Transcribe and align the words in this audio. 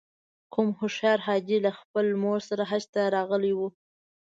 کوم 0.53 0.67
هوښیار 0.79 1.19
حاجي 1.27 1.57
له 1.65 1.71
خپلې 1.79 2.13
مور 2.23 2.39
سره 2.49 2.63
حج 2.71 2.83
ته 2.93 3.01
راغلی 3.15 3.53
و. 3.55 3.59